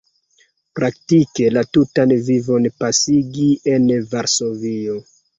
[0.77, 3.85] Praktike la tutan vivon pasigi en
[4.15, 4.97] Varsovio.